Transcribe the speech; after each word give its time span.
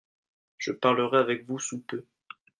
Je 0.57 0.71
parlerai 0.71 1.19
avec 1.19 1.45
vous 1.45 1.59
sous 1.59 1.81
peu. 1.81 2.03